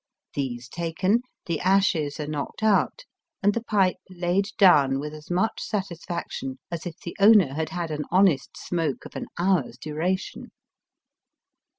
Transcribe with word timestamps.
These 0.33 0.67
taken, 0.67 1.21
the 1.45 1.59
ashes 1.59 2.19
are 2.19 2.25
knocked 2.25 2.63
out, 2.63 3.05
and 3.43 3.53
the 3.53 3.61
pipe 3.63 3.97
laid 4.09 4.47
down 4.57 4.99
with 4.99 5.13
as 5.13 5.29
much 5.29 5.61
satisfaction 5.61 6.57
as 6.71 6.87
if 6.87 6.99
the 7.01 7.15
owner 7.19 7.53
had 7.53 7.69
had 7.69 7.91
an 7.91 8.05
honest 8.09 8.57
smoke 8.57 9.05
of 9.05 9.15
an 9.15 9.27
hour's 9.37 9.77
duration. 9.77 10.49